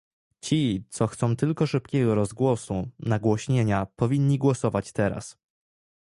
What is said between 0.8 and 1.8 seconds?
co chcą tylko